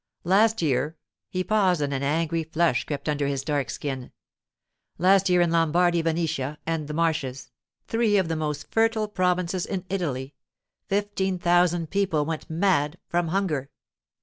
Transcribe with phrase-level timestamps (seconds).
[0.23, 0.97] 'Last year—'
[1.29, 6.57] he paused and an angry flush crept under his dark skin—'last year in Lombardy, Venetia,
[6.65, 13.27] and the Marches—three of the most fertile provinces in Italy—fifteen thousand people went mad from
[13.27, 13.69] hunger.